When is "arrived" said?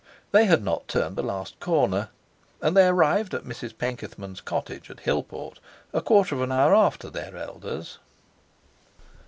2.87-3.35